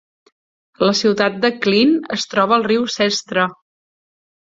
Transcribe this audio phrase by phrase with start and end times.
[0.87, 3.45] La ciutat de Klin es troba al riu Sestra.